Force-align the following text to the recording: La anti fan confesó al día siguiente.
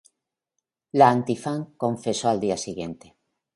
La 0.93 1.09
anti 1.09 1.35
fan 1.37 1.75
confesó 1.77 2.27
al 2.29 2.39
día 2.39 2.57
siguiente. 2.57 3.15